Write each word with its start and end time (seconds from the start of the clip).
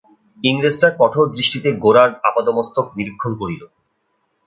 ইংরেজটা 0.39 0.87
কঠোর 0.99 1.25
দৃষ্টিতে 1.35 1.69
গোরার 1.83 2.09
আপাদমস্তক 2.29 2.85
নিরীক্ষণ 2.97 3.31
করিল। 3.41 3.61